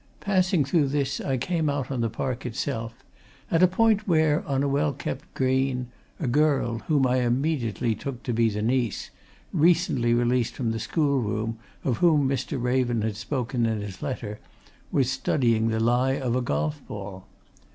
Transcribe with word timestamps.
Passing 0.21 0.65
through 0.65 0.87
this, 0.87 1.21
I 1.21 1.37
came 1.37 1.69
out 1.69 1.91
on 1.91 2.01
the 2.01 2.09
park 2.09 2.43
itself, 2.43 3.03
at 3.51 3.61
a 3.61 3.67
point 3.67 4.07
where, 4.07 4.43
on 4.47 4.63
a 4.63 4.67
well 4.67 4.93
kept 4.93 5.31
green, 5.35 5.89
a 6.19 6.25
girl, 6.25 6.79
whom 6.87 7.05
I 7.05 7.17
immediately 7.17 7.93
took 7.93 8.23
to 8.23 8.33
be 8.33 8.49
the 8.49 8.63
niece, 8.63 9.11
recently 9.53 10.15
released 10.15 10.55
from 10.55 10.71
the 10.71 10.79
schoolroom, 10.79 11.59
of 11.83 11.97
whom 11.97 12.27
Mr. 12.27 12.59
Raven 12.59 13.03
had 13.03 13.15
spoken 13.15 13.67
in 13.67 13.79
his 13.81 14.01
letter, 14.01 14.39
was 14.91 15.11
studying 15.11 15.67
the 15.67 15.79
lie 15.79 16.13
of 16.13 16.35
a 16.35 16.41
golf 16.41 16.81
ball. 16.87 17.27